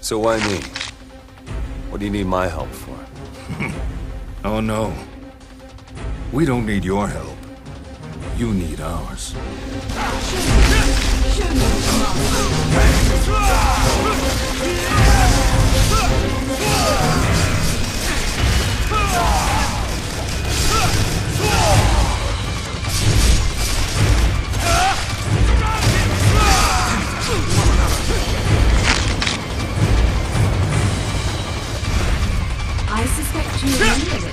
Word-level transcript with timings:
So 0.00 0.18
why 0.18 0.38
me? 0.46 0.60
What 1.90 1.98
do 2.00 2.06
you 2.06 2.10
need 2.10 2.26
my 2.26 2.48
help 2.48 2.70
for? 2.70 2.96
Oh 4.44 4.60
no. 4.60 4.94
We 6.32 6.46
don't 6.46 6.64
need 6.64 6.82
your 6.82 7.08
help. 7.08 7.36
You 8.38 8.54
need 8.54 8.80
ours. 8.80 9.34
minutes. 33.76 34.28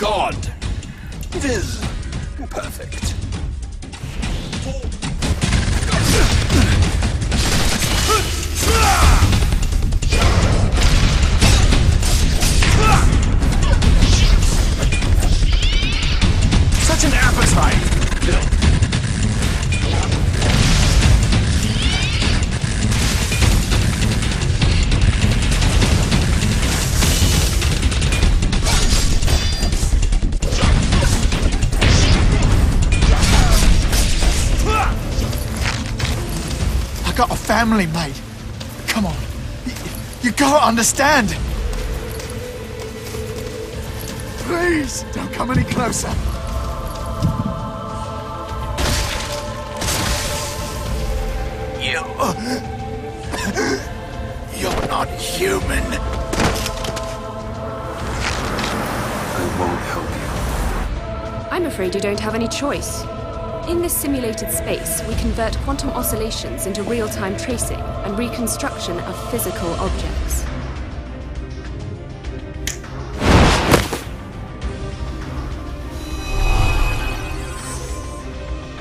God. 0.00 0.34
It 1.34 1.44
is 1.44 1.78
perfect. 2.48 3.19
Family, 37.50 37.86
mate. 37.86 38.22
Come 38.86 39.06
on. 39.06 39.16
You, 39.66 39.72
you 40.22 40.30
gotta 40.30 40.64
understand. 40.64 41.30
Please, 44.46 45.04
don't 45.12 45.32
come 45.32 45.50
any 45.50 45.64
closer. 45.64 46.10
You. 51.82 52.04
You're 54.60 54.86
not 54.86 55.08
human. 55.08 55.84
I 59.34 59.42
won't 59.58 59.82
help 59.90 60.10
you. 60.20 61.50
I'm 61.50 61.66
afraid 61.66 61.96
you 61.96 62.00
don't 62.00 62.20
have 62.20 62.36
any 62.36 62.46
choice. 62.46 63.04
In 63.68 63.82
this 63.82 63.96
simulated 63.96 64.50
space, 64.50 65.02
we 65.06 65.14
convert 65.16 65.56
quantum 65.58 65.90
oscillations 65.90 66.66
into 66.66 66.82
real-time 66.82 67.36
tracing 67.36 67.78
and 67.78 68.18
reconstruction 68.18 68.98
of 69.00 69.30
physical 69.30 69.68
objects. 69.74 70.44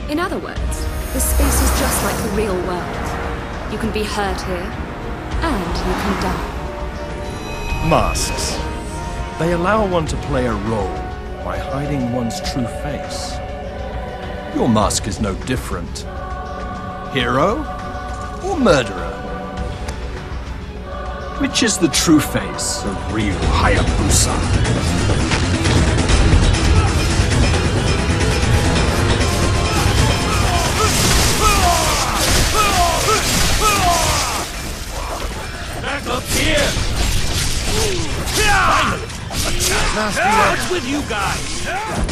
In 0.09 0.17
other 0.17 0.39
words, 0.39 0.85
this 1.13 1.23
space 1.23 1.61
is 1.61 1.79
just 1.79 2.03
like 2.03 2.17
the 2.23 2.29
real 2.35 2.55
world. 2.65 3.71
You 3.71 3.77
can 3.77 3.91
be 3.91 4.03
hurt 4.03 4.41
here, 4.41 4.71
and 5.41 5.77
you 5.77 5.93
can 6.01 6.23
die. 6.23 7.89
Masks. 7.89 8.57
They 9.37 9.51
allow 9.53 9.85
one 9.85 10.07
to 10.07 10.15
play 10.27 10.47
a 10.47 10.53
role 10.53 10.95
by 11.45 11.57
hiding 11.57 12.11
one's 12.11 12.41
true 12.51 12.65
face. 12.81 13.37
Your 14.55 14.67
mask 14.67 15.07
is 15.07 15.19
no 15.21 15.35
different. 15.45 15.99
Hero 17.13 17.59
or 18.43 18.59
murderer? 18.59 19.15
Which 21.39 21.63
is 21.63 21.77
the 21.77 21.87
true 21.87 22.19
face 22.19 22.83
of 22.83 23.13
Ryu 23.13 23.31
Hayabusa? 23.31 24.35
Back 35.81 36.07
up 36.07 36.23
here! 36.23 36.69
Finally! 38.35 39.09
What's 40.49 40.71
with 40.71 40.87
you 40.87 41.01
guys? 41.09 42.08